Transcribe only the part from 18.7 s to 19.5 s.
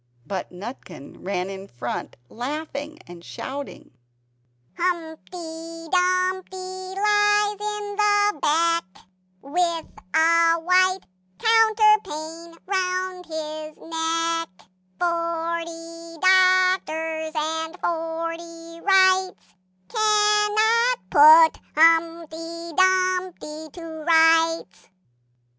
wrights,